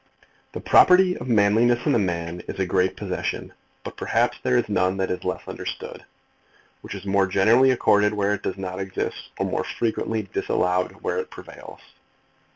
The 0.53 0.59
property 0.61 1.15
of 1.15 1.27
manliness 1.27 1.85
in 1.85 1.93
a 1.93 1.99
man 1.99 2.39
is 2.47 2.57
a 2.59 2.65
great 2.65 2.97
possession, 2.97 3.53
but 3.83 3.97
perhaps 3.97 4.39
there 4.41 4.57
is 4.57 4.67
none 4.67 4.97
that 4.97 5.11
is 5.11 5.23
less 5.23 5.43
understood, 5.47 6.05
which 6.81 6.95
is 6.95 7.05
more 7.05 7.27
generally 7.27 7.69
accorded 7.69 8.15
where 8.15 8.33
it 8.33 8.41
does 8.41 8.57
not 8.57 8.79
exist, 8.79 9.29
or 9.37 9.45
more 9.45 9.63
frequently 9.63 10.23
disallowed 10.23 10.93
where 11.03 11.19
it 11.19 11.29
prevails. 11.29 11.81